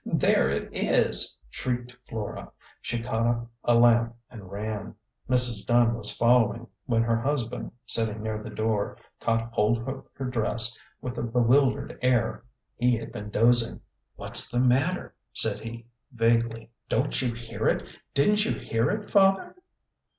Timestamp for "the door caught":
8.41-9.53